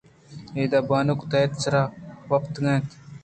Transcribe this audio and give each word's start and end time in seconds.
اِدا 0.57 0.79
بانک 0.89 1.19
تحت 1.31 1.51
ءِ 1.57 1.61
سرا 1.63 1.83
وپتگ 2.29 2.63
اَت 2.71 2.85